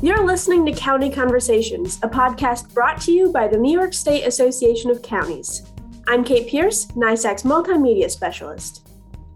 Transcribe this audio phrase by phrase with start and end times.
[0.00, 4.22] You're listening to County Conversations, a podcast brought to you by the New York State
[4.22, 5.72] Association of Counties.
[6.06, 8.88] I'm Kate Pierce, NYSAC's multimedia specialist.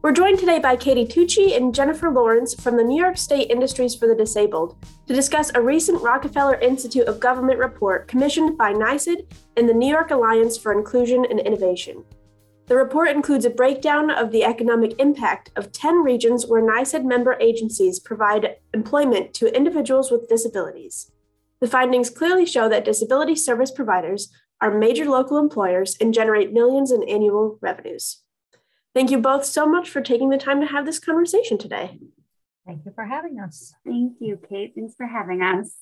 [0.03, 3.96] We're joined today by Katie Tucci and Jennifer Lawrence from the New York State Industries
[3.96, 4.77] for the Disabled
[5.09, 9.26] to discuss a recent Rockefeller Institute of Government report commissioned by NYSID
[9.57, 12.04] and the New York Alliance for Inclusion and Innovation.
[12.73, 17.36] The report includes a breakdown of the economic impact of 10 regions where NYSID member
[17.39, 21.12] agencies provide employment to individuals with disabilities.
[21.61, 26.90] The findings clearly show that disability service providers are major local employers and generate millions
[26.90, 28.22] in annual revenues.
[28.95, 31.98] Thank you both so much for taking the time to have this conversation today.
[32.64, 33.75] Thank you for having us.
[33.84, 34.73] Thank you, Kate.
[34.75, 35.77] Thanks for having us.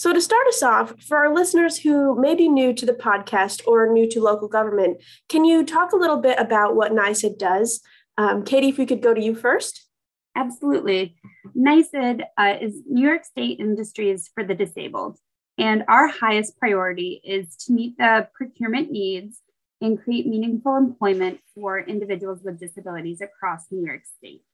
[0.00, 3.60] So, to start us off, for our listeners who may be new to the podcast
[3.66, 7.82] or new to local government, can you talk a little bit about what NYSID does?
[8.16, 9.86] Um, Katie, if we could go to you first.
[10.34, 11.16] Absolutely.
[11.54, 15.18] NYSID uh, is New York State Industries for the Disabled.
[15.58, 19.42] And our highest priority is to meet the procurement needs
[19.82, 24.44] and create meaningful employment for individuals with disabilities across New York State.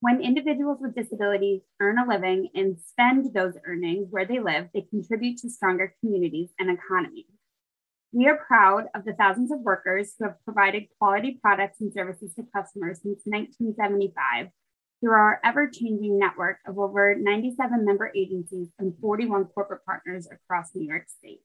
[0.00, 4.82] When individuals with disabilities earn a living and spend those earnings where they live, they
[4.82, 7.26] contribute to stronger communities and economies.
[8.12, 12.32] We are proud of the thousands of workers who have provided quality products and services
[12.34, 14.46] to customers since 1975
[15.00, 20.70] through our ever changing network of over 97 member agencies and 41 corporate partners across
[20.74, 21.40] New York State.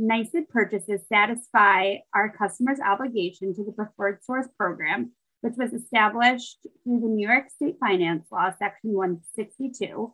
[0.00, 7.00] NYSID purchases satisfy our customers' obligation to the Preferred Source Program which was established through
[7.00, 10.12] the New York State Finance Law, Section 162,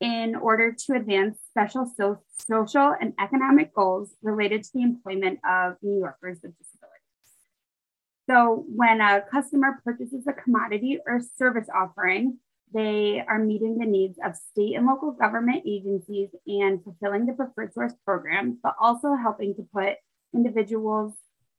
[0.00, 5.76] in order to advance special so- social and economic goals related to the employment of
[5.82, 6.90] New Yorkers with disabilities.
[8.28, 12.38] So, when a customer purchases a commodity or service offering,
[12.72, 17.72] they are meeting the needs of state and local government agencies and fulfilling the preferred
[17.72, 19.96] source program, but also helping to put
[20.34, 21.14] individuals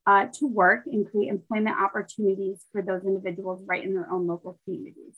[0.08, 4.60] uh, to work and create employment opportunities for those individuals right in their own local
[4.64, 5.16] communities.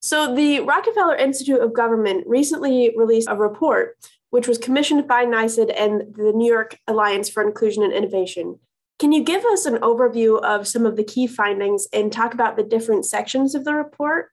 [0.00, 3.96] So, the Rockefeller Institute of Government recently released a report
[4.30, 8.58] which was commissioned by NYSID and the New York Alliance for Inclusion and Innovation.
[8.98, 12.56] Can you give us an overview of some of the key findings and talk about
[12.56, 14.30] the different sections of the report?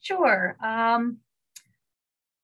[0.00, 0.56] Sure.
[0.62, 1.18] Um,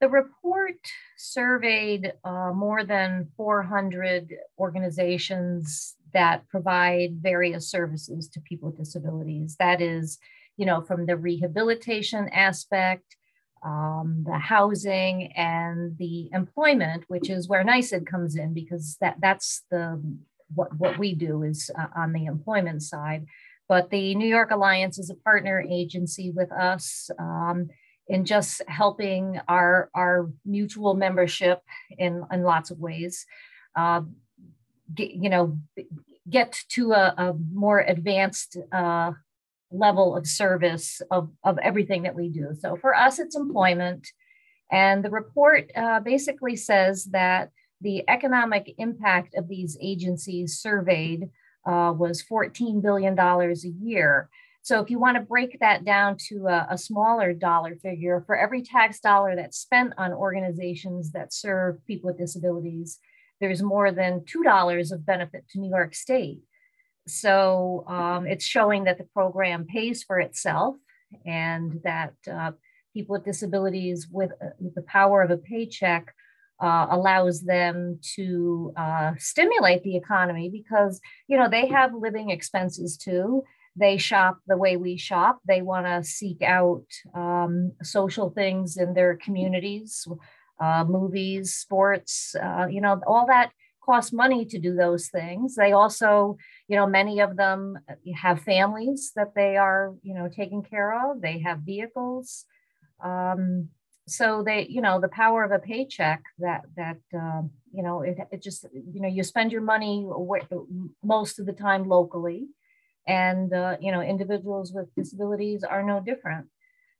[0.00, 0.78] the report
[1.18, 9.56] surveyed uh, more than 400 organizations that provide various services to people with disabilities.
[9.58, 10.18] That is,
[10.56, 13.16] you know, from the rehabilitation aspect,
[13.64, 19.64] um, the housing, and the employment, which is where NYSID comes in because that that's
[19.70, 20.00] the
[20.54, 23.26] what what we do is uh, on the employment side.
[23.68, 27.10] But the New York Alliance is a partner agency with us.
[27.18, 27.68] Um,
[28.06, 31.62] in just helping our our mutual membership
[31.96, 33.24] in in lots of ways
[33.76, 34.02] uh,
[34.92, 35.58] get, you know,
[36.28, 39.12] get to a, a more advanced uh,
[39.70, 42.54] level of service of, of everything that we do.
[42.58, 44.08] So for us, it's employment.
[44.70, 47.50] And the report uh, basically says that
[47.80, 51.30] the economic impact of these agencies surveyed
[51.66, 54.28] uh, was $14 billion a year.
[54.62, 58.34] So if you want to break that down to a, a, smaller dollar figure, for
[58.34, 62.98] every tax dollar that's spent on organizations that serve people with disabilities,
[63.40, 66.40] there's more than $2 of benefit to New York State.
[67.06, 70.76] So um, it's showing that the program pays for itself
[71.26, 72.52] and that uh,
[72.94, 76.14] people with disabilities with, uh, with, the power of a paycheck
[76.62, 82.96] uh, allows them to uh, stimulate the economy because you know they have living expenses
[82.96, 83.42] too.
[83.76, 85.40] They shop the way we shop.
[85.46, 90.06] They want to seek out um, social things in their communities
[90.60, 93.50] uh, movies, sports, uh, you know, all that
[93.84, 95.54] costs money to do those things.
[95.56, 96.36] They also,
[96.68, 97.78] you know, many of them
[98.16, 101.20] have families that they are, you know, taking care of.
[101.20, 102.46] They have vehicles.
[103.02, 103.68] Um,
[104.06, 107.42] so they, you know, the power of a paycheck that, that, uh,
[107.72, 110.06] you know, it, it just, you know, you spend your money
[111.02, 112.48] most of the time locally
[113.06, 116.46] and, uh, you know, individuals with disabilities are no different.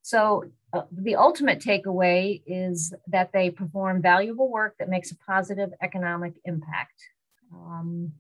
[0.03, 5.71] So uh, the ultimate takeaway is that they perform valuable work that makes a positive
[5.81, 7.01] economic impact.
[7.55, 8.13] Um,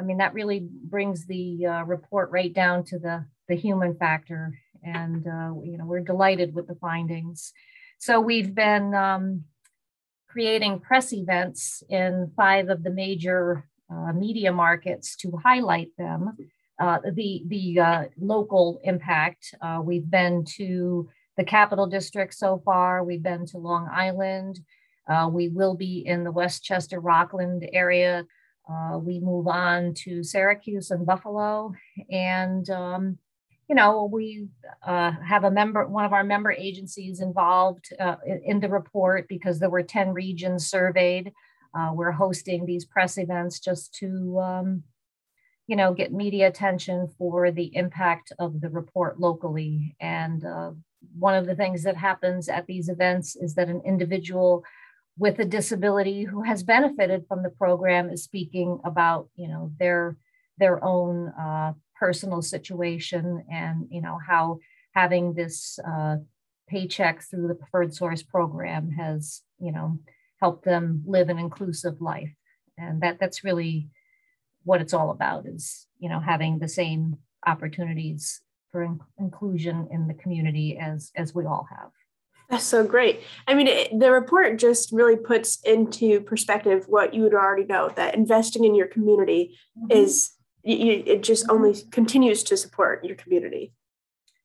[0.00, 4.58] I mean, that really brings the uh, report right down to the, the human factor.
[4.82, 7.52] And, uh, you know, we're delighted with the findings.
[7.98, 9.44] So we've been um,
[10.28, 16.36] creating press events in five of the major uh, media markets to highlight them
[16.80, 19.54] uh, the the local impact.
[19.84, 23.04] We've been to the Capital District so far.
[23.04, 24.60] We've been to Long Island.
[25.08, 28.24] Uh, we will be in the Westchester Rockland area.
[28.70, 31.72] Uh, we move on to Syracuse and Buffalo.
[32.10, 33.18] And, um,
[33.68, 34.46] you know, we
[34.86, 39.58] uh, have a member, one of our member agencies involved uh, in the report because
[39.58, 41.32] there were 10 regions surveyed.
[41.74, 44.82] Uh, we're hosting these press events just to, um,
[45.66, 49.96] you know, get media attention for the impact of the report locally.
[49.98, 50.72] And uh,
[51.18, 54.64] one of the things that happens at these events is that an individual
[55.18, 60.16] with a disability who has benefited from the program is speaking about, you know, their
[60.58, 64.58] their own uh, personal situation and you know how
[64.94, 66.16] having this uh,
[66.68, 69.98] paycheck through the preferred source program has you know
[70.40, 72.34] helped them live an inclusive life.
[72.76, 73.88] And that that's really
[74.64, 77.16] what it's all about is you know having the same
[77.46, 78.40] opportunities
[78.72, 81.90] for in- inclusion in the community as as we all have.
[82.50, 83.20] That's so great.
[83.46, 87.90] I mean it, the report just really puts into perspective what you would already know
[87.96, 89.90] that investing in your community mm-hmm.
[89.90, 90.32] is
[90.64, 93.72] you, it just only continues to support your community.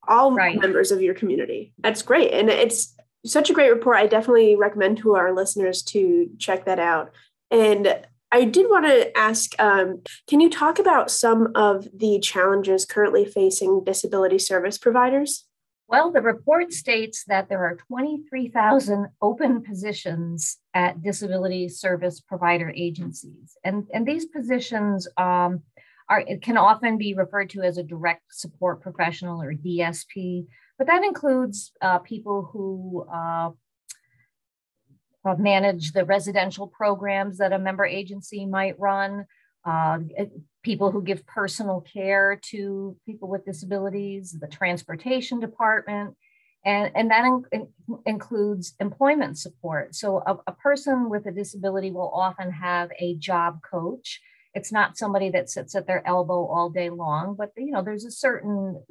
[0.07, 0.59] All right.
[0.59, 1.73] members of your community.
[1.79, 2.31] That's great.
[2.31, 2.95] And it's
[3.25, 3.97] such a great report.
[3.97, 7.11] I definitely recommend to our listeners to check that out.
[7.51, 7.99] And
[8.31, 13.25] I did want to ask um, can you talk about some of the challenges currently
[13.25, 15.45] facing disability service providers?
[15.89, 23.55] Well, the report states that there are 23,000 open positions at disability service provider agencies.
[23.63, 25.61] And, and these positions um,
[26.09, 30.47] are, it can often be referred to as a direct support professional or DSP,
[30.77, 33.51] but that includes uh, people who uh,
[35.35, 39.25] manage the residential programs that a member agency might run,
[39.65, 39.99] uh,
[40.63, 46.15] people who give personal care to people with disabilities, the transportation department,
[46.65, 47.67] and, and that in,
[48.05, 49.95] includes employment support.
[49.95, 54.21] So a, a person with a disability will often have a job coach.
[54.53, 58.05] It's not somebody that sits at their elbow all day long, but you know there's
[58.05, 58.83] a certain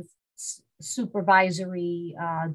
[0.81, 2.49] supervisory uh,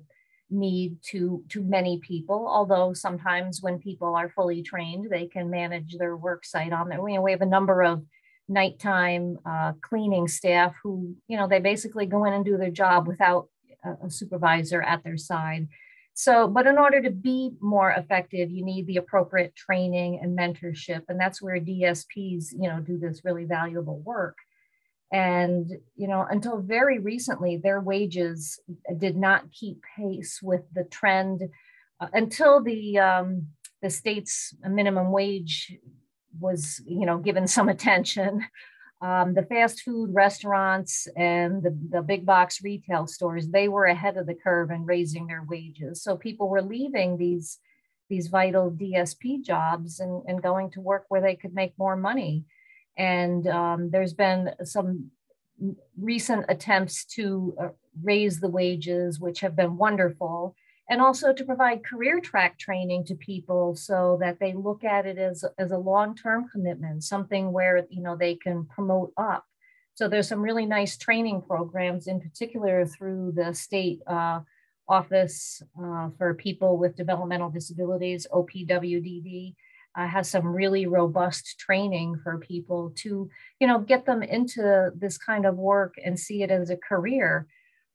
[0.52, 5.98] need to to many people although sometimes when people are fully trained they can manage
[5.98, 8.04] their work site on their we, we have a number of
[8.52, 13.08] nighttime uh, cleaning staff who you know they basically go in and do their job
[13.08, 13.48] without
[13.84, 15.68] a, a supervisor at their side.
[16.14, 21.04] So but in order to be more effective you need the appropriate training and mentorship
[21.08, 24.36] and that's where dsps you know do this really valuable work
[25.12, 28.60] and, you know, until very recently, their wages
[28.98, 31.50] did not keep pace with the trend
[32.00, 33.48] uh, until the, um,
[33.82, 35.74] the state's minimum wage
[36.40, 38.46] was, you know, given some attention.
[39.04, 44.16] Um, the fast food restaurants and the, the big box retail stores, they were ahead
[44.16, 46.04] of the curve in raising their wages.
[46.04, 47.58] So people were leaving these,
[48.12, 52.46] these vital DSP jobs and, and going to work where they could make more money.
[53.02, 55.10] And um, there's been some
[56.00, 57.70] recent attempts to uh,
[58.04, 60.56] raise the wages, which have been wonderful,
[60.88, 65.18] and also to provide career track training to people so that they look at it
[65.18, 69.46] as, as a long-term commitment, something where you know they can promote up.
[69.96, 74.42] So there's some really nice training programs, in particular through the state uh,
[74.88, 79.56] office uh, for people with developmental disabilities, OPWDD,
[79.96, 83.30] uh, has some really robust training for people to,
[83.60, 87.48] you know, get them into this kind of work and see it as a career.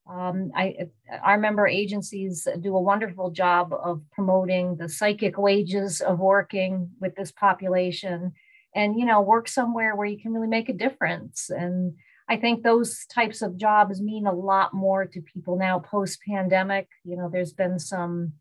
[0.09, 0.89] Um, I,
[1.25, 7.17] I remember agencies do a wonderful job of promoting the psychic wages of working with
[7.17, 8.33] this population
[8.75, 11.51] and, you know, work somewhere where you can really make a difference.
[11.51, 11.95] And
[12.29, 16.89] I think those types of jobs mean a lot more to people now post pandemic.
[17.05, 18.35] You know, there's been some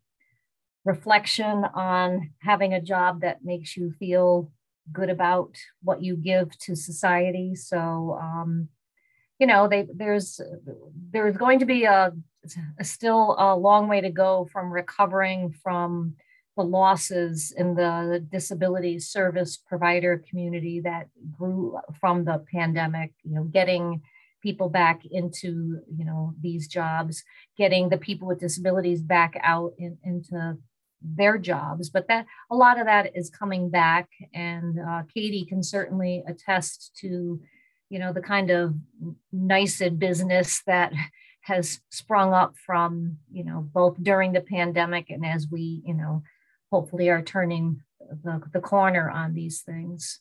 [0.86, 4.50] reflection on having a job that makes you feel
[4.92, 7.56] good about what you give to society.
[7.56, 8.68] So, um,
[9.38, 10.40] you know, they, there's
[11.10, 12.12] there's going to be a,
[12.78, 16.14] a, still a long way to go from recovering from
[16.56, 23.12] the losses in the disability service provider community that grew from the pandemic.
[23.24, 24.02] You know, getting
[24.40, 27.24] people back into you know these jobs,
[27.58, 30.56] getting the people with disabilities back out in, into
[31.02, 35.62] their jobs but that a lot of that is coming back and uh, katie can
[35.62, 37.40] certainly attest to
[37.88, 38.74] you know the kind of
[39.32, 40.92] nice business that
[41.42, 46.22] has sprung up from you know both during the pandemic and as we you know
[46.72, 47.80] hopefully are turning
[48.24, 50.20] the, the corner on these things.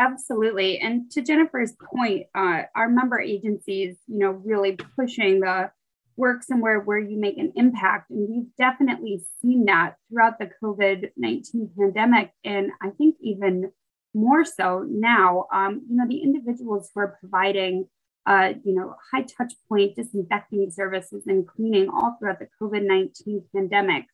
[0.00, 0.78] Absolutely.
[0.78, 5.70] And to jennifer's point uh, our member agencies you know really pushing the
[6.18, 8.10] work somewhere where you make an impact.
[8.10, 12.32] And we've definitely seen that throughout the COVID 19 pandemic.
[12.44, 13.70] And I think even
[14.14, 17.86] more so now, um, you know, the individuals who are providing,
[18.26, 23.44] uh, you know, high touch point disinfecting services and cleaning all throughout the COVID 19
[23.54, 24.04] pandemic,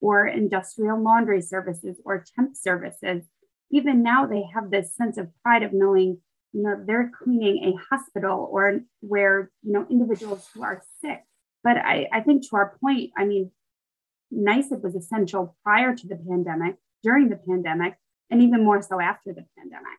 [0.00, 3.24] or industrial laundry services or temp services,
[3.70, 6.18] even now they have this sense of pride of knowing,
[6.52, 11.22] you know, they're cleaning a hospital or where, you know, individuals who are sick.
[11.62, 13.50] But I, I think to our point, I mean,
[14.32, 17.96] NYSID was essential prior to the pandemic, during the pandemic,
[18.30, 19.98] and even more so after the pandemic.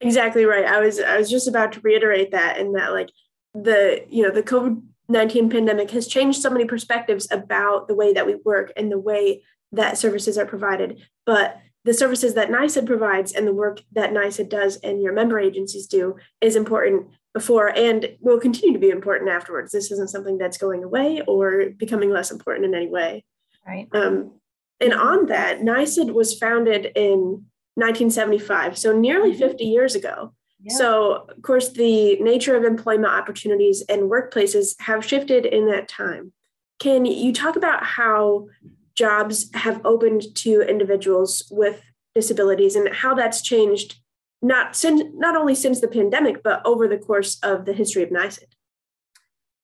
[0.00, 0.64] Exactly right.
[0.64, 3.10] I was I was just about to reiterate that and that like
[3.54, 8.12] the you know the COVID 19 pandemic has changed so many perspectives about the way
[8.12, 11.00] that we work and the way that services are provided.
[11.24, 15.38] But the services that NYSID provides and the work that NYSID does and your member
[15.38, 19.72] agencies do is important before and will continue to be important afterwards.
[19.72, 23.24] This isn't something that's going away or becoming less important in any way.
[23.66, 23.88] Right.
[23.92, 24.32] Um,
[24.80, 29.40] and on that, NYSID was founded in 1975, so nearly mm-hmm.
[29.40, 30.34] 50 years ago.
[30.60, 30.76] Yeah.
[30.76, 36.32] So, of course, the nature of employment opportunities and workplaces have shifted in that time.
[36.78, 38.48] Can you talk about how
[38.94, 41.80] jobs have opened to individuals with
[42.14, 43.96] disabilities and how that's changed
[44.42, 48.10] not since not only since the pandemic but over the course of the history of
[48.10, 48.46] NYSID?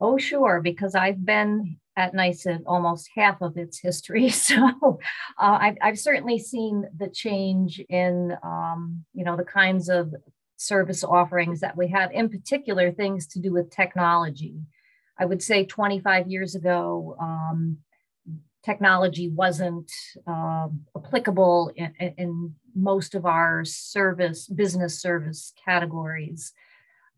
[0.00, 4.30] Oh, sure, because I've been at NYSID almost half of its history.
[4.38, 5.00] So
[5.38, 10.14] uh, I've, I've, certainly seen the change in, um, you know, the kinds of
[10.56, 14.54] service offerings that we have, in particular, things to do with technology.
[15.18, 17.78] I would say 25 years ago, um,
[18.64, 19.90] technology wasn't
[20.26, 26.52] uh, applicable in, in, most of our service, business service categories.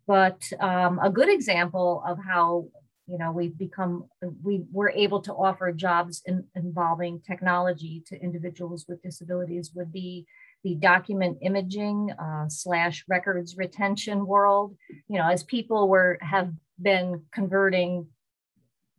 [0.07, 2.69] But um, a good example of how
[3.11, 4.05] you know we've become
[4.43, 10.27] we were able to offer jobs in, involving technology to individuals with disabilities would be
[10.63, 14.77] the document imaging uh, slash records retention world
[15.09, 18.07] you know as people were have been converting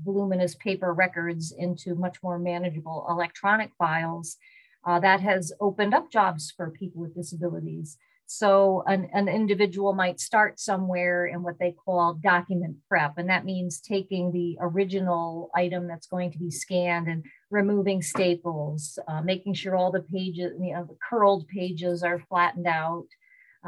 [0.03, 4.38] voluminous paper records into much more manageable electronic files
[4.86, 7.98] uh, that has opened up jobs for people with disabilities
[8.34, 13.44] so an, an individual might start somewhere in what they call document prep, and that
[13.44, 19.56] means taking the original item that's going to be scanned and removing staples, uh, making
[19.56, 23.08] sure all the pages, you know, the curled pages are flattened out,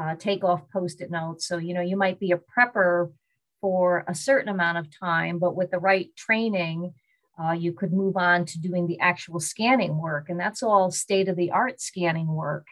[0.00, 1.46] uh, take off post-it notes.
[1.46, 3.12] So, you know, you might be a prepper
[3.60, 6.94] for a certain amount of time, but with the right training,
[7.42, 10.28] uh, you could move on to doing the actual scanning work.
[10.28, 12.66] And that's all state of the art scanning work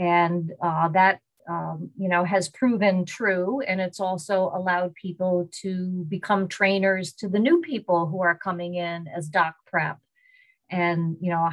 [0.00, 6.04] and uh, that um, you know has proven true and it's also allowed people to
[6.08, 9.98] become trainers to the new people who are coming in as doc prep
[10.70, 11.50] and you know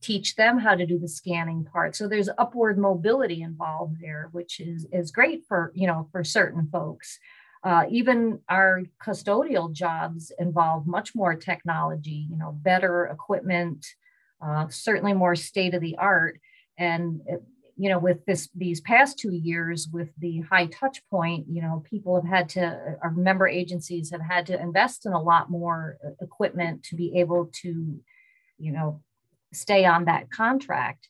[0.00, 4.60] teach them how to do the scanning part so there's upward mobility involved there which
[4.60, 7.18] is is great for you know for certain folks
[7.64, 13.86] uh, even our custodial jobs involve much more technology you know better equipment
[14.40, 16.40] uh, certainly more state of the art
[16.78, 17.20] and
[17.78, 21.82] you know, with this these past two years with the high touch point, you know,
[21.88, 25.96] people have had to, our member agencies have had to invest in a lot more
[26.20, 28.00] equipment to be able to,
[28.58, 29.00] you know,
[29.52, 31.08] stay on that contract.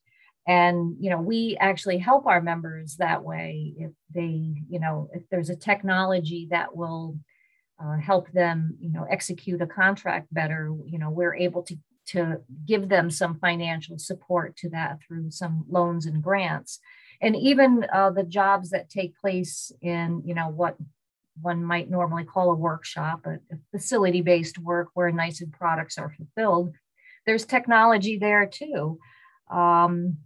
[0.48, 5.22] And, you know, we actually help our members that way if they, you know, if
[5.30, 7.18] there's a technology that will
[7.82, 11.76] uh, help them, you know, execute a contract better, you know, we're able to
[12.06, 16.78] to give them some financial support to that through some loans and grants.
[17.20, 20.76] And even uh, the jobs that take place in you know what
[21.42, 26.10] one might normally call a workshop a, a facility based work where NYSID products are
[26.16, 26.74] fulfilled
[27.28, 28.98] there's technology there too.
[29.50, 30.16] Um,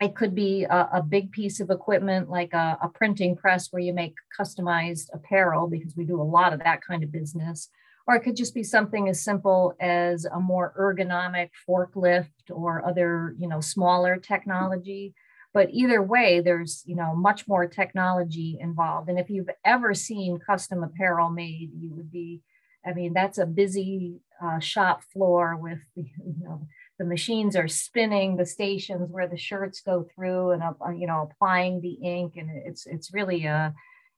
[0.00, 3.82] it could be a, a, big piece of equipment like a, a printing press where
[3.82, 7.68] you make customized apparel because we do a lot of that kind of business.
[8.06, 13.34] Or it could just be something as simple as a more ergonomic forklift or other
[13.38, 15.14] you know smaller technology.
[15.54, 19.08] But either way there's you know much more technology involved.
[19.08, 22.42] And if you've ever seen custom apparel made you would be
[22.86, 26.66] i mean that's a busy uh, shop floor with you know
[27.04, 31.28] the machines are spinning the stations where the shirts go through and uh, you know
[31.30, 33.74] applying the ink and it's it's really a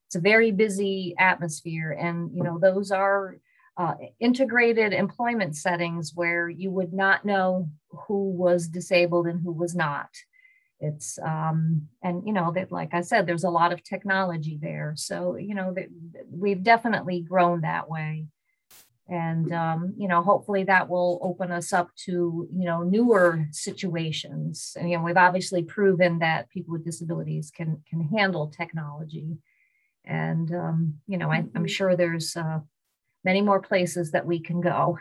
[0.07, 3.35] it's a very busy atmosphere and you know those are
[3.75, 9.75] uh, integrated employment settings where you would not know who was disabled and who was
[9.75, 10.09] not.
[10.79, 14.93] It's um, and you know that like I said, there's a lot of technology there.
[14.95, 15.89] So you know that
[16.31, 18.27] we've definitely grown that way.
[19.09, 24.75] And um, you know hopefully that will open us up to you know newer situations.
[24.77, 29.37] And you know we've obviously proven that people with disabilities can can handle technology.
[30.03, 31.65] And um, you know I, am mm-hmm.
[31.65, 32.59] sure there's uh,
[33.23, 34.97] many more places that we can go.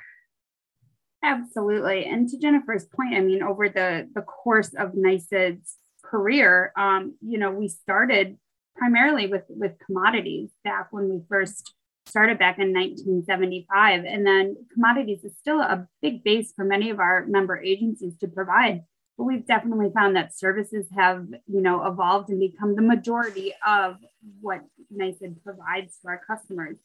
[1.22, 2.04] Absolutely.
[2.04, 7.38] And to jennifer's point i mean over the the course of NYSID's career um, you
[7.38, 8.36] know we started
[8.76, 11.72] primarily with with commodities back when we first
[12.06, 14.04] started back in 1975.
[14.04, 18.28] And then commodities is still a big base for many of our member agencies to
[18.28, 18.82] provide.
[19.18, 23.96] But we've definitely found that services have, you know, evolved and become the majority of
[24.40, 24.60] what
[24.94, 26.76] NYSID provides to our customers.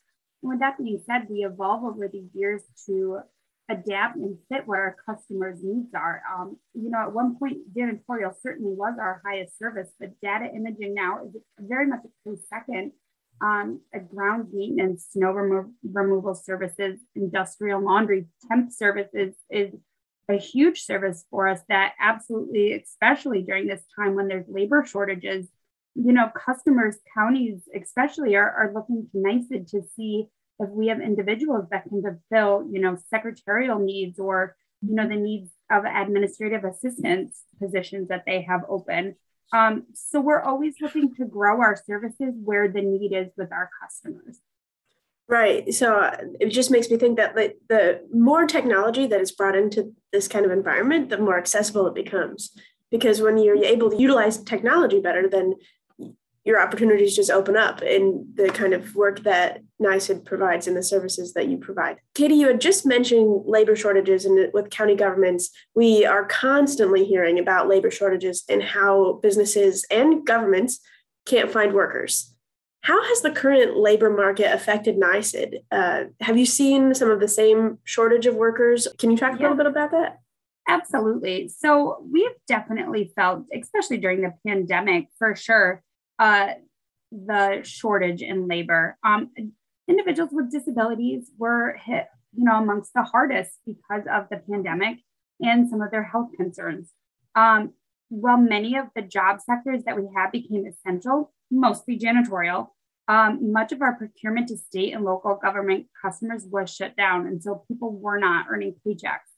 [0.42, 3.20] And with that being said, we evolve over the years to
[3.70, 6.22] adapt and fit what our customers' needs are.
[6.34, 10.94] Um, you know, at one point, janitorial certainly was our highest service, but data imaging
[10.94, 12.92] now is very much a close second
[13.41, 13.81] um,
[14.13, 19.74] ground maintenance, snow remo- removal services, industrial laundry, temp services is
[20.29, 25.48] a huge service for us that absolutely, especially during this time when there's labor shortages,
[25.95, 30.27] you know, customers, counties especially are, are looking to NYSID to see
[30.60, 35.15] if we have individuals that can fulfill, you know, secretarial needs or, you know, the
[35.15, 39.15] needs of administrative assistance positions that they have open.
[39.53, 43.70] Um, so we're always looking to grow our services where the need is with our
[43.81, 44.39] customers.
[45.27, 45.74] Right.
[45.74, 49.55] So uh, it just makes me think that like, the more technology that is brought
[49.55, 52.51] into this kind of environment, the more accessible it becomes.
[52.89, 55.55] Because when you're able to utilize technology better, then
[56.43, 60.83] your opportunities just open up in the kind of work that NYSID provides and the
[60.83, 61.98] services that you provide.
[62.15, 67.38] Katie, you had just mentioned labor shortages and with county governments, we are constantly hearing
[67.38, 70.79] about labor shortages and how businesses and governments
[71.25, 72.33] can't find workers.
[72.81, 75.57] How has the current labor market affected NYSID?
[75.71, 78.88] Uh, have you seen some of the same shortage of workers?
[78.98, 80.17] Can you talk a little bit about that?
[80.67, 81.47] Absolutely.
[81.47, 85.84] So we've definitely felt, especially during the pandemic, for sure,
[86.19, 86.50] uh,
[87.12, 88.97] the shortage in labor.
[89.04, 89.32] Um,
[89.88, 95.00] individuals with disabilities were hit, you know, amongst the hardest because of the pandemic
[95.41, 96.91] and some of their health concerns.
[97.36, 97.74] Um,
[98.10, 102.67] while many of the job sectors that we had became essential, mostly janitorial,
[103.08, 107.26] um, much of our procurement to state and local government customers was shut down.
[107.28, 109.32] And so people were not earning paychecks.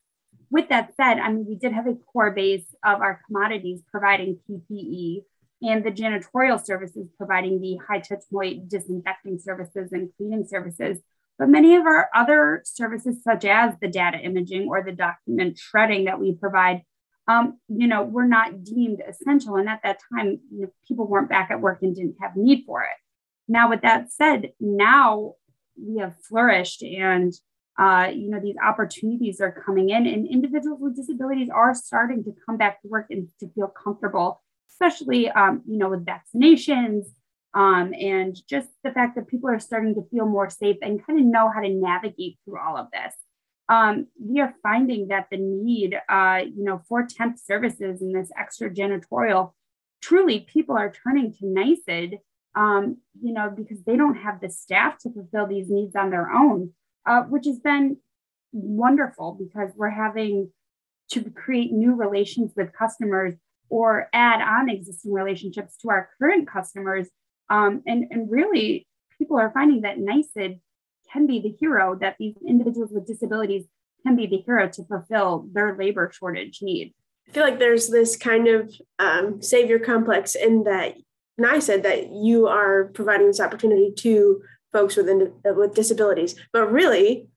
[0.51, 4.39] With that said, I mean, we did have a core base of our commodities providing
[4.47, 5.23] PPE,
[5.63, 10.99] and the janitorial services providing the high touch point disinfecting services and cleaning services.
[11.39, 16.05] But many of our other services, such as the data imaging or the document shredding
[16.05, 16.83] that we provide,
[17.27, 19.55] um, you know, were not deemed essential.
[19.55, 22.65] And at that time, you know, people weren't back at work and didn't have need
[22.67, 22.97] for it.
[23.47, 25.33] Now, with that said, now
[25.81, 27.33] we have flourished and
[27.79, 32.31] uh, you know these opportunities are coming in and individuals with disabilities are starting to
[32.45, 37.05] come back to work and to feel comfortable especially um, you know with vaccinations
[37.53, 41.19] um, and just the fact that people are starting to feel more safe and kind
[41.19, 43.13] of know how to navigate through all of this.
[43.69, 48.31] Um, we are finding that the need, uh, you know, for temp services and this
[48.37, 49.53] extra janitorial,
[50.01, 52.17] truly people are turning to NYSID,
[52.55, 56.29] um, you know, because they don't have the staff to fulfill these needs on their
[56.31, 56.71] own,
[57.05, 57.97] uh, which has been
[58.51, 60.51] wonderful because we're having
[61.11, 63.35] to create new relations with customers
[63.73, 67.07] or add on existing relationships to our current customers.
[67.49, 68.85] Um, and, and really,
[69.17, 70.59] people are finding that NYSID
[71.11, 73.65] can be the hero, that these individuals with disabilities
[74.05, 76.93] can be the hero to fulfill their labor shortage need.
[77.27, 80.93] I feel like there's this kind of um, savior complex in that
[81.41, 85.09] NYSID that you are providing this opportunity to folks with,
[85.45, 87.27] with disabilities, but really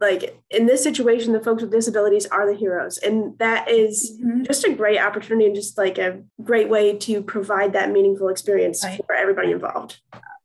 [0.00, 4.42] like in this situation the folks with disabilities are the heroes and that is mm-hmm.
[4.42, 8.82] just a great opportunity and just like a great way to provide that meaningful experience
[8.84, 9.00] right.
[9.06, 10.00] for everybody involved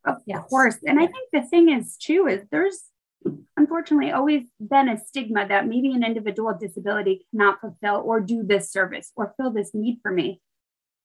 [0.06, 0.44] of yes.
[0.50, 2.84] course and i think the thing is too is there's
[3.56, 8.44] unfortunately always been a stigma that maybe an individual with disability cannot fulfill or do
[8.44, 10.41] this service or fill this need for me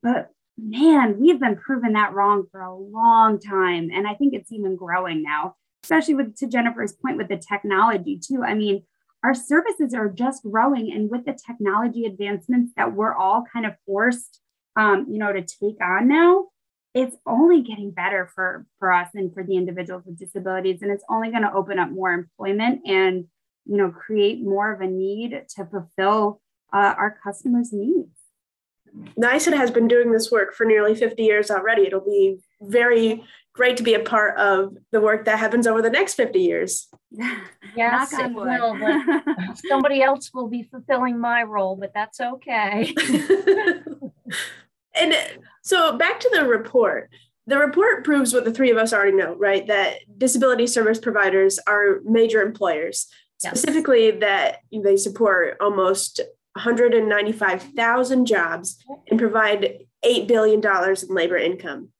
[0.03, 4.51] but man we've been proven that wrong for a long time and i think it's
[4.51, 5.55] even growing now
[5.87, 8.43] especially with to Jennifer's point with the technology too.
[8.43, 8.83] I mean,
[9.23, 13.75] our services are just growing, and with the technology advancements that we're all kind of
[13.87, 14.41] forced,
[14.75, 16.47] um, you know, to take on now,
[16.93, 21.05] it's only getting better for for us and for the individuals with disabilities, and it's
[21.09, 23.27] only going to open up more employment and
[23.65, 26.41] you know create more of a need to fulfill
[26.73, 28.11] uh, our customers' needs.
[29.17, 31.83] NYSID has been doing this work for nearly 50 years already.
[31.87, 33.25] It'll be very
[33.57, 36.89] great to be a part of the work that happens over the next 50 years.
[37.75, 38.75] Yes, it will.
[39.69, 42.95] somebody else will be fulfilling my role, but that's okay.
[44.95, 45.15] and
[45.63, 47.11] so back to the report.
[47.47, 49.67] The report proves what the three of us already know, right?
[49.67, 53.09] That disability service providers are major employers,
[53.45, 53.61] yes.
[53.61, 56.21] specifically that they support almost
[56.55, 61.91] 195,000 jobs and provide $8 billion in labor income.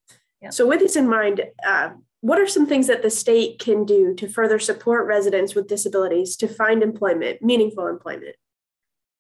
[0.51, 4.15] So, with this in mind, uh, what are some things that the state can do
[4.15, 8.37] to further support residents with disabilities to find employment, meaningful employment?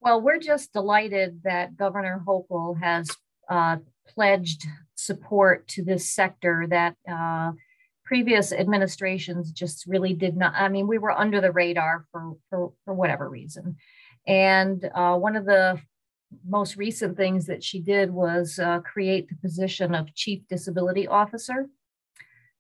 [0.01, 3.11] Well, we're just delighted that Governor Hochul has
[3.49, 3.77] uh,
[4.09, 7.53] pledged support to this sector that uh,
[8.05, 10.55] previous administrations just really did not.
[10.55, 13.77] I mean, we were under the radar for, for, for whatever reason.
[14.27, 15.81] And uh, one of the
[16.47, 21.67] most recent things that she did was uh, create the position of Chief Disability Officer.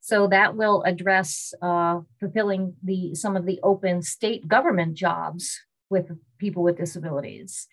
[0.00, 5.59] So that will address uh, fulfilling the some of the open state government jobs
[5.90, 7.66] with people with disabilities.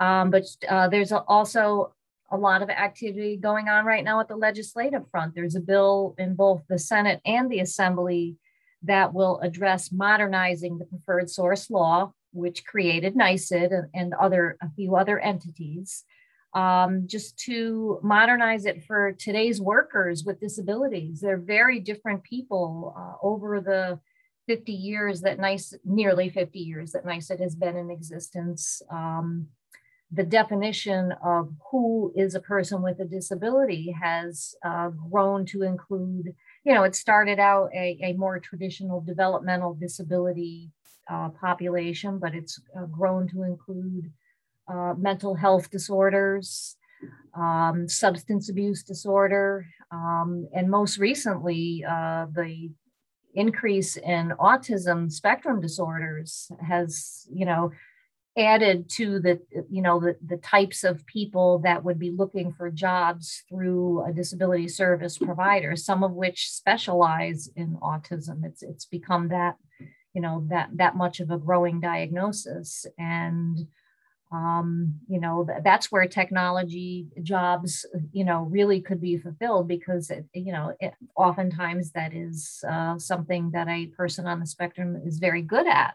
[0.00, 1.94] Um, but uh, there's also
[2.30, 5.34] a lot of activity going on right now at the legislative front.
[5.34, 8.36] There's a bill in both the Senate and the Assembly
[8.82, 14.96] that will address modernizing the preferred source law, which created NYSID and, other a few
[14.96, 16.04] other entities,
[16.54, 21.20] um, just to modernize it for today's workers with disabilities.
[21.20, 23.98] They're very different people uh, over the
[24.46, 28.80] 50 years that NICE, nearly 50 years that NYSID has been in existence.
[28.90, 29.48] Um,
[30.12, 36.32] the definition of who is a person with a disability has uh, grown to include,
[36.64, 40.70] you know, it started out a, a more traditional developmental disability
[41.10, 44.10] uh, population, but it's uh, grown to include
[44.68, 46.76] uh, mental health disorders,
[47.34, 52.70] um, substance abuse disorder, um, and most recently, uh, the
[53.34, 57.70] increase in autism spectrum disorders has, you know,
[58.38, 59.40] added to the
[59.70, 64.12] you know the, the types of people that would be looking for jobs through a
[64.12, 68.44] disability service provider some of which specialize in autism.
[68.44, 69.56] It's it's become that
[70.16, 73.66] you know that that much of a growing diagnosis and
[74.32, 80.10] um, you know th- that's where technology jobs you know really could be fulfilled because
[80.10, 85.00] it, you know it, oftentimes that is uh, something that a person on the spectrum
[85.04, 85.94] is very good at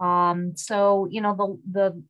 [0.00, 2.02] um, so, you know, the, the,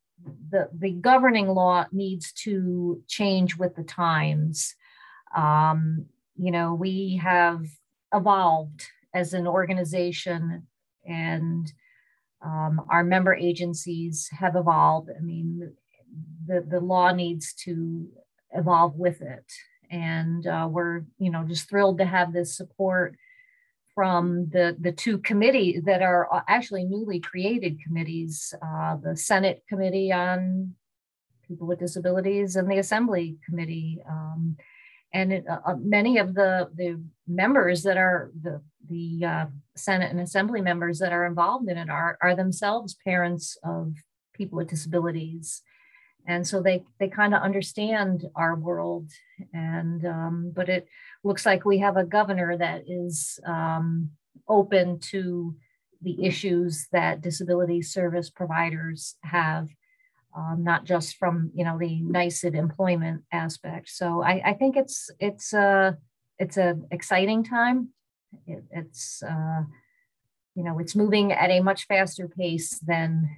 [0.50, 4.74] the, the governing law needs to change with the times.
[5.36, 7.66] Um, you know, we have
[8.12, 10.66] evolved as an organization
[11.08, 11.72] and
[12.44, 15.10] um, our member agencies have evolved.
[15.16, 15.72] I mean,
[16.46, 18.06] the, the law needs to
[18.52, 19.52] evolve with it.
[19.90, 23.16] And uh, we're, you know, just thrilled to have this support
[23.94, 29.64] from the, the two committees that are uh, actually newly created committees uh, the Senate
[29.68, 30.74] Committee on
[31.48, 34.00] People with Disabilities and the Assembly Committee.
[34.08, 34.56] Um,
[35.12, 40.10] and it, uh, uh many of the, the members that are the, the uh, Senate
[40.10, 43.94] and Assembly members that are involved in it are, are themselves parents of
[44.34, 45.62] people with disabilities.
[46.26, 49.10] And so they they kind of understand our world.
[49.54, 50.86] And um, but it
[51.24, 54.10] looks like we have a governor that is um,
[54.46, 55.56] open to
[56.02, 59.68] the issues that disability service providers have
[60.38, 65.10] um, not just from you know the NYSID employment aspect so i, I think it's
[65.18, 65.98] it's a
[66.38, 67.88] it's an exciting time
[68.46, 69.62] it, it's uh,
[70.54, 73.30] you know it's moving at a much faster pace than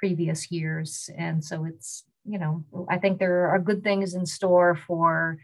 [0.00, 1.10] previous years.
[1.16, 5.38] And so it's, you know, I think there are good things in store for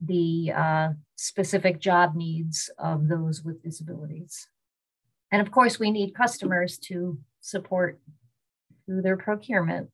[0.00, 4.48] the uh, specific job needs of those with disabilities.
[5.30, 8.00] And of course, we need customers to support
[8.86, 9.90] through their procurement.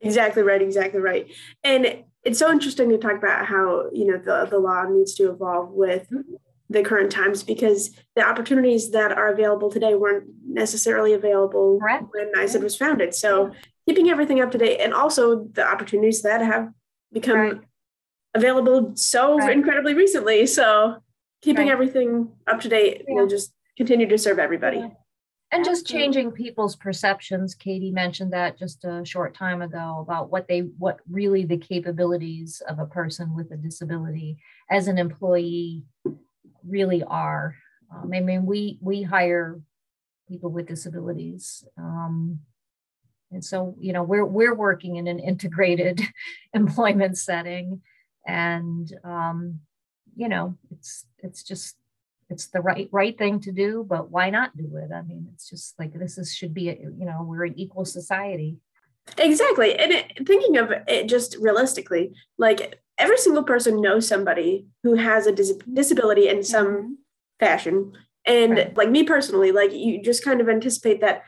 [0.00, 1.32] Exactly right, exactly right.
[1.64, 5.30] And it's so interesting to talk about how, you know, the, the law needs to
[5.30, 6.34] evolve with mm-hmm
[6.68, 12.04] the current times because the opportunities that are available today weren't necessarily available Correct.
[12.10, 13.14] when NYSID was founded.
[13.14, 13.52] So
[13.88, 16.70] keeping everything up to date and also the opportunities that have
[17.12, 17.60] become right.
[18.34, 19.52] available so right.
[19.52, 20.46] incredibly recently.
[20.46, 20.96] So
[21.42, 21.72] keeping right.
[21.72, 23.14] everything up to date yeah.
[23.14, 24.78] will just continue to serve everybody.
[24.78, 24.88] Yeah.
[25.52, 27.54] And just changing people's perceptions.
[27.54, 32.60] Katie mentioned that just a short time ago about what they what really the capabilities
[32.68, 35.84] of a person with a disability as an employee
[36.66, 37.54] really are.
[37.94, 39.60] Um, I mean, we we hire
[40.28, 42.40] people with disabilities, um,
[43.30, 46.00] and so you know we're we're working in an integrated
[46.54, 47.82] employment setting,
[48.26, 49.60] and um,
[50.16, 51.76] you know, it's it's just
[52.28, 54.92] it's the right right thing to do, but why not do it?
[54.92, 57.84] I mean, it's just like this is should be a, you know we're an equal
[57.84, 58.56] society.
[59.18, 64.94] Exactly, and it, thinking of it just realistically, like every single person knows somebody who
[64.94, 66.92] has a dis- disability in some mm-hmm.
[67.38, 67.92] fashion,
[68.24, 68.76] and right.
[68.76, 71.22] like me personally, like you just kind of anticipate that.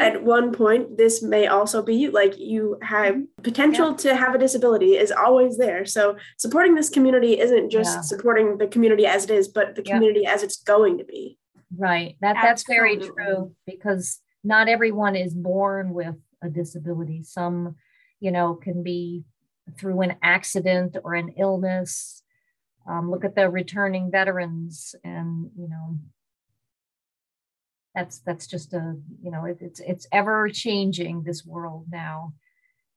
[0.00, 3.42] At one point this may also be you like you have mm-hmm.
[3.42, 3.96] potential yeah.
[3.96, 8.00] to have a disability is always there so supporting this community isn't just yeah.
[8.00, 10.32] supporting the community as it is but the community yeah.
[10.32, 11.38] as it's going to be
[11.76, 17.76] right that that's very true because not everyone is born with a disability some
[18.20, 19.24] you know can be
[19.78, 22.22] through an accident or an illness
[22.86, 25.98] um, look at the returning veterans and you know
[27.94, 32.32] that's that's just a you know it, it's it's ever changing this world now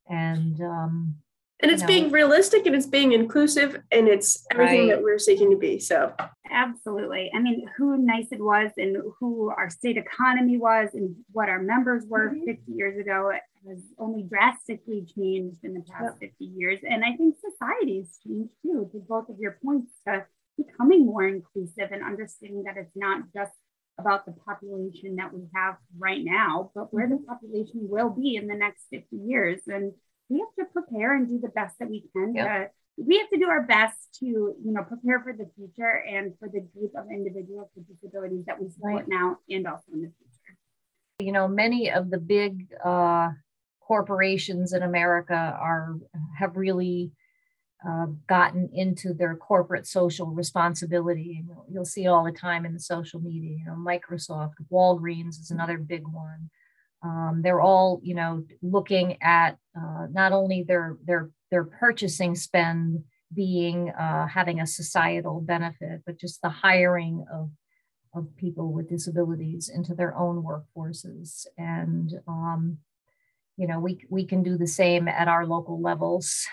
[0.10, 1.15] and um
[1.60, 4.95] and it's you know, being realistic and it's being inclusive and it's everything right.
[4.95, 6.13] that we're seeking to be so
[6.51, 11.62] absolutely i mean who NYSID was and who our state economy was and what our
[11.62, 12.45] members were mm-hmm.
[12.45, 13.31] 50 years ago
[13.67, 16.31] has only drastically changed in the past yep.
[16.31, 20.25] 50 years and i think society's changed too to both of your points to
[20.57, 23.51] becoming more inclusive and understanding that it's not just
[23.99, 27.25] about the population that we have right now, but where the mm-hmm.
[27.25, 29.62] population will be in the next 50 years.
[29.67, 29.93] And
[30.29, 32.36] we have to prepare and do the best that we can.
[32.36, 32.45] Yep.
[32.45, 36.33] To, we have to do our best to, you know, prepare for the future and
[36.39, 39.07] for the group of individuals with disabilities that we support right.
[39.07, 40.57] now and also in the future.
[41.19, 43.29] You know, many of the big uh,
[43.81, 45.95] corporations in America are
[46.38, 47.12] have really
[47.87, 51.43] uh, gotten into their corporate social responsibility.
[51.69, 55.77] You'll see all the time in the social media, you know, Microsoft, Walgreens is another
[55.77, 56.49] big one.
[57.03, 63.03] Um, they're all, you know, looking at uh, not only their their their purchasing spend
[63.33, 67.51] being uh, having a societal benefit, but just the hiring of
[68.15, 71.45] of people with disabilities into their own workforces.
[71.57, 72.79] And um,
[73.57, 76.47] you know, we we can do the same at our local levels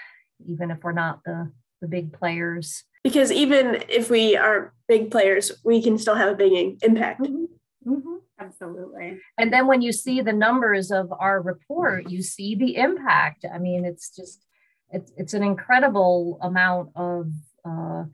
[0.46, 2.84] even if we're not the the big players.
[3.02, 7.20] Because even if we are big players, we can still have a big impact.
[7.20, 7.92] Mm-hmm.
[7.92, 8.14] Mm-hmm.
[8.40, 9.20] Absolutely.
[9.38, 13.44] And then when you see the numbers of our report, you see the impact.
[13.52, 14.44] I mean, it's just
[14.90, 17.30] it's it's an incredible amount of
[17.64, 18.04] uh,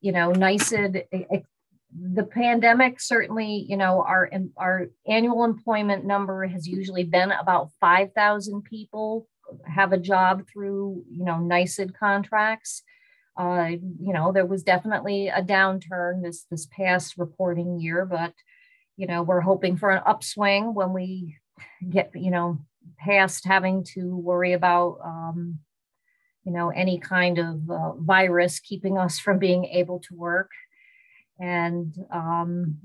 [0.00, 1.04] you know NYSID.
[1.90, 8.12] The pandemic certainly, you know, our our annual employment number has usually been about five
[8.14, 9.26] thousand people
[9.64, 12.82] have a job through, you know, NYSID contracts.
[13.38, 13.68] Uh,
[14.00, 18.32] you know, there was definitely a downturn this this past reporting year, but
[18.96, 21.36] you know, we're hoping for an upswing when we
[21.88, 22.58] get, you know,
[22.98, 25.60] past having to worry about, um,
[26.44, 30.50] you know, any kind of uh, virus keeping us from being able to work.
[31.38, 32.78] And um,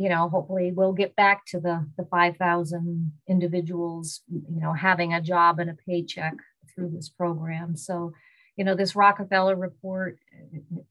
[0.00, 5.20] you know, hopefully we'll get back to the, the 5,000 individuals, you know, having a
[5.20, 6.32] job and a paycheck
[6.74, 7.76] through this program.
[7.76, 8.12] So,
[8.56, 10.16] you know, this Rockefeller report,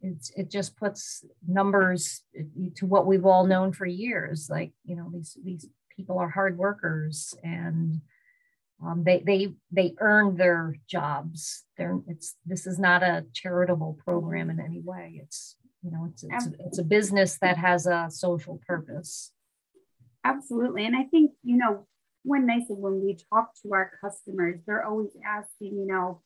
[0.04, 2.22] it, it just puts numbers
[2.76, 4.48] to what we've all known for years.
[4.48, 5.68] Like, you know, these, these
[5.98, 8.02] people are hard workers and
[8.86, 11.64] um, they, they, they earn their jobs.
[11.80, 15.20] They're, it's, this is not a charitable program in any way.
[15.24, 19.32] It's, you know it's it's, it's a business that has a social purpose
[20.24, 21.88] absolutely and i think you know
[22.24, 26.22] when they said when we talk to our customers they're always asking you know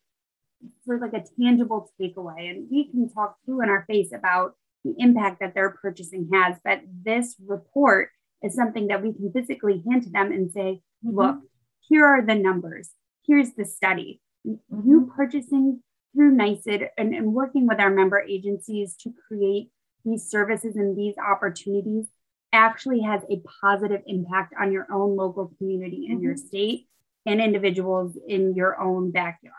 [0.85, 4.93] for like a tangible takeaway and we can talk through in our face about the
[4.97, 8.09] impact that their purchasing has but this report
[8.41, 11.15] is something that we can physically hand to them and say mm-hmm.
[11.15, 11.37] look
[11.81, 12.89] here are the numbers
[13.27, 14.89] here's the study mm-hmm.
[14.89, 15.81] you purchasing
[16.13, 19.69] through NYSID and, and working with our member agencies to create
[20.05, 22.05] these services and these opportunities
[22.51, 26.25] actually has a positive impact on your own local community and mm-hmm.
[26.25, 26.87] your state
[27.25, 29.53] and individuals in your own backyard.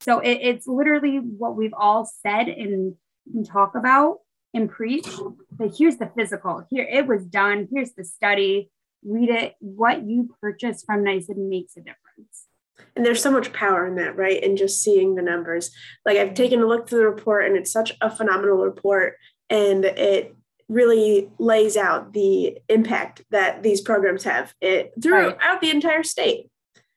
[0.00, 2.94] So it, it's literally what we've all said and,
[3.34, 4.18] and talk about
[4.54, 5.08] and preach.
[5.50, 6.64] But here's the physical.
[6.70, 7.68] Here it was done.
[7.72, 8.70] Here's the study.
[9.04, 9.54] Read it.
[9.60, 12.45] What you purchase from NYSID makes a difference
[12.94, 14.42] and there's so much power in that right?
[14.42, 15.70] And just seeing the numbers.
[16.04, 19.16] Like i've taken a look through the report and it's such a phenomenal report.
[19.48, 20.34] And it
[20.68, 25.60] really lays out the impact that these programs have it throughout right.
[25.60, 26.50] the entire state.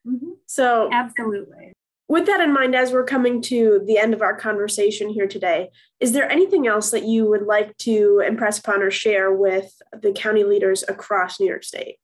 [0.08, 0.32] Mm-hmm.
[0.46, 1.74] so absolutely.
[2.08, 5.70] with that in mind as we're coming to the end of our conversation here today
[6.00, 10.14] is there anything else that you would like to impress upon or share with the
[10.14, 11.98] county leaders across new york state?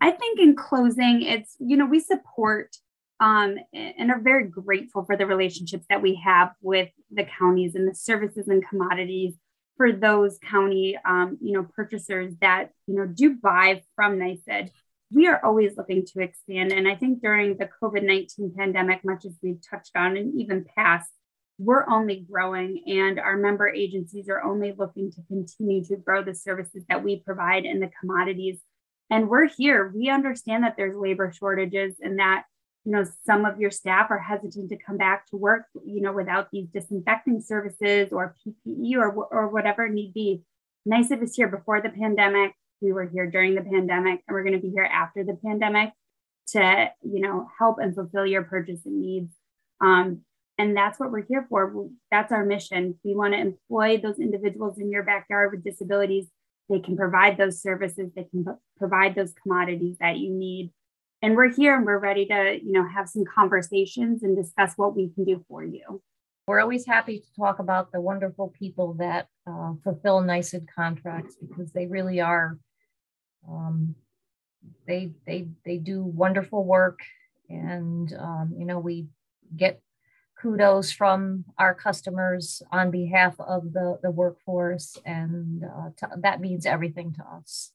[0.00, 2.76] I think in closing it's you know we support
[3.22, 7.88] um, and are very grateful for the relationships that we have with the counties and
[7.88, 9.34] the services and commodities
[9.76, 14.70] for those county, um, you know, purchasers that, you know, do buy from NYSID,
[15.12, 16.72] we are always looking to expand.
[16.72, 20.66] And I think during the COVID 19 pandemic, much as we've touched on and even
[20.76, 21.08] past,
[21.58, 26.34] we're only growing and our member agencies are only looking to continue to grow the
[26.34, 28.58] services that we provide and the commodities.
[29.10, 29.92] And we're here.
[29.94, 32.44] We understand that there's labor shortages and that
[32.84, 36.12] you know some of your staff are hesitant to come back to work you know
[36.12, 40.42] without these disinfecting services or ppe or, or whatever need be.
[40.88, 42.54] NYSID was here before the pandemic.
[42.80, 45.92] We were here during the pandemic and we're going to be here after the pandemic
[46.48, 49.32] to you know help and fulfill your purchasing needs.
[49.80, 50.22] Um,
[50.58, 51.88] and that's what we're here for.
[52.10, 52.98] That's our mission.
[53.04, 56.26] We want to employ those individuals in your backyard with disabilities.
[56.68, 58.10] They can provide those services.
[58.14, 58.44] They can
[58.78, 60.72] provide those commodities that you need
[61.22, 64.94] and we're here and we're ready to you know have some conversations and discuss what
[64.94, 66.02] we can do for you.
[66.46, 71.70] We're always happy to talk about the wonderful people that uh, fulfill NYSID contracts because
[71.72, 72.58] they really are
[73.48, 73.94] um,
[74.86, 77.00] they they they do wonderful work
[77.48, 79.06] and um, you know we
[79.56, 79.80] get
[80.40, 87.12] kudos from our customers on behalf of the, the workforce and uh, that means everything
[87.12, 87.70] to us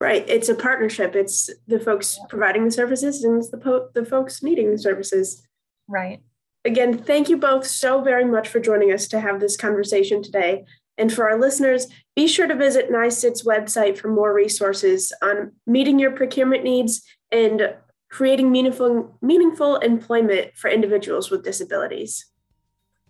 [0.00, 0.24] Right.
[0.26, 1.14] It's a partnership.
[1.14, 5.46] It's the folks providing the services and it's the po- the folks needing the services.
[5.88, 6.22] Right.
[6.64, 10.64] Again, thank you both so very much for joining us to have this conversation today.
[10.96, 11.86] And for our listeners,
[12.16, 17.74] be sure to visit NYSID's website for more resources on meeting your procurement needs and
[18.10, 22.26] creating meaningful meaningful employment for individuals with disabilities.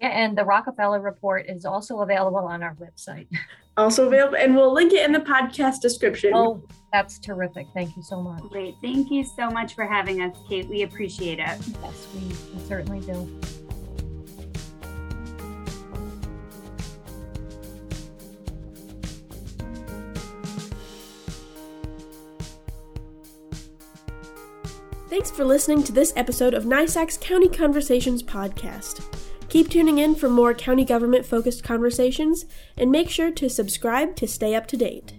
[0.01, 3.29] Yeah, and the Rockefeller report is also available on our website.
[3.81, 6.33] Also available, and we'll link it in the podcast description.
[6.35, 6.63] Oh,
[6.93, 7.67] that's terrific.
[7.73, 8.43] Thank you so much.
[8.43, 8.75] Great.
[8.83, 10.69] Thank you so much for having us, Kate.
[10.69, 11.59] We appreciate it.
[11.83, 13.41] Yes, we, we certainly do.
[25.09, 29.20] Thanks for listening to this episode of NYSAC's County Conversations podcast.
[29.51, 32.45] Keep tuning in for more county government focused conversations
[32.77, 35.15] and make sure to subscribe to stay up to date.